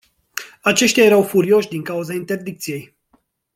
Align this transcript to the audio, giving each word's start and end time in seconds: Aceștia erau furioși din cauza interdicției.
Aceștia 0.61 1.03
erau 1.03 1.23
furioși 1.23 1.69
din 1.69 1.83
cauza 1.83 2.13
interdicției. 2.13 2.95